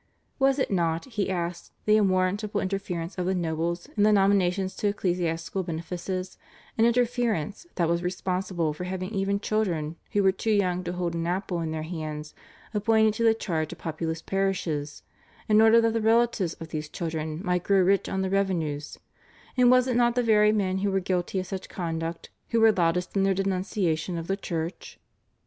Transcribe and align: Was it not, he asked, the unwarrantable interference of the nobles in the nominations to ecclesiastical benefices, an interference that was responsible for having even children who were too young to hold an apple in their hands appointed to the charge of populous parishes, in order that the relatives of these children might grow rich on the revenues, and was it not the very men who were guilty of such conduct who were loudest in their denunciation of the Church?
Was 0.39 0.57
it 0.57 0.71
not, 0.71 1.05
he 1.05 1.29
asked, 1.29 1.73
the 1.85 1.95
unwarrantable 1.95 2.59
interference 2.59 3.15
of 3.19 3.27
the 3.27 3.35
nobles 3.35 3.87
in 3.95 4.01
the 4.01 4.11
nominations 4.11 4.75
to 4.77 4.87
ecclesiastical 4.87 5.61
benefices, 5.61 6.39
an 6.75 6.85
interference 6.85 7.67
that 7.75 7.87
was 7.87 8.01
responsible 8.01 8.73
for 8.73 8.85
having 8.85 9.11
even 9.11 9.39
children 9.39 9.97
who 10.13 10.23
were 10.23 10.31
too 10.31 10.49
young 10.49 10.83
to 10.85 10.93
hold 10.93 11.13
an 11.13 11.27
apple 11.27 11.59
in 11.61 11.69
their 11.69 11.83
hands 11.83 12.33
appointed 12.73 13.13
to 13.13 13.23
the 13.23 13.35
charge 13.35 13.71
of 13.73 13.77
populous 13.77 14.23
parishes, 14.23 15.03
in 15.47 15.61
order 15.61 15.79
that 15.79 15.93
the 15.93 16.01
relatives 16.01 16.55
of 16.55 16.69
these 16.69 16.89
children 16.89 17.39
might 17.43 17.63
grow 17.63 17.83
rich 17.83 18.09
on 18.09 18.23
the 18.23 18.29
revenues, 18.31 18.97
and 19.55 19.69
was 19.69 19.87
it 19.87 19.95
not 19.95 20.15
the 20.15 20.23
very 20.23 20.51
men 20.51 20.79
who 20.79 20.89
were 20.91 20.99
guilty 20.99 21.37
of 21.39 21.45
such 21.45 21.69
conduct 21.69 22.31
who 22.49 22.59
were 22.59 22.71
loudest 22.71 23.15
in 23.15 23.21
their 23.21 23.35
denunciation 23.35 24.17
of 24.17 24.25
the 24.25 24.35
Church? 24.35 24.99